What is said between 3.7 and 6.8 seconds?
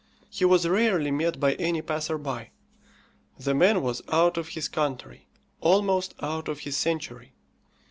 was out of his country, almost out of his